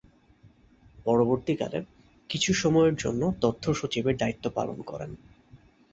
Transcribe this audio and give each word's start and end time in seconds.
পরবর্তীকালে 1.05 1.79
কিছু 2.29 2.51
সময়ের 2.53 2.95
জন্য 2.95 3.21
তথ্য 3.41 3.63
সচিবের 3.73 4.15
দায়িত্ব 4.17 4.45
পালন 4.49 4.77
করেন। 4.81 5.11